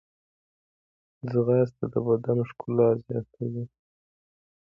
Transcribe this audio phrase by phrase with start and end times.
[1.31, 3.63] ځغاسته د بدن ښکلا زیاتوي